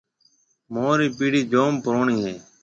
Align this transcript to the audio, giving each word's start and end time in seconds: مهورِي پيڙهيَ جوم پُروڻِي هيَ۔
مهورِي 0.73 1.07
پيڙهيَ 1.17 1.41
جوم 1.51 1.73
پُروڻِي 1.83 2.17
هيَ۔ 2.25 2.35